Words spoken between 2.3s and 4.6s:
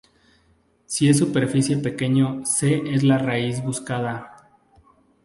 "c" es la raíz buscada.